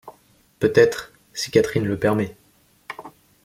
Peut-être, 0.57 1.13
si 1.31 1.51
Catherine 1.51 1.85
le 1.85 1.95
permet. 1.95 2.35